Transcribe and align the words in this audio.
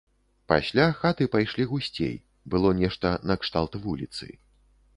Пасля 0.51 0.85
хаты 1.01 1.27
пайшлі 1.35 1.67
гусцей, 1.75 2.15
было 2.55 2.73
нешта 2.81 3.13
накшталт 3.33 3.73
вуліцы. 3.87 4.25